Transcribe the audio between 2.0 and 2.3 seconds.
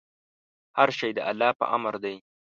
دی.